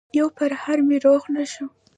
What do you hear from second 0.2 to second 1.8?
پرهر مې روغ نه شو